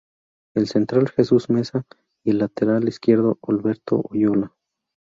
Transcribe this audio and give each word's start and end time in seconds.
El 0.55 0.67
central 0.67 1.09
Jesús 1.09 1.51
Meza 1.51 1.83
y 2.23 2.31
el 2.31 2.39
lateral 2.39 2.87
izquierdo 2.87 3.37
Alberto 3.47 4.01
Oyola. 4.09 4.51